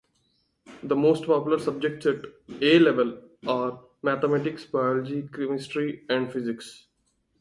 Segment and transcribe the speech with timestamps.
[0.81, 2.25] The most popular subjects at
[2.59, 6.87] A Level are Mathematics, Biology, Chemistry and Physics.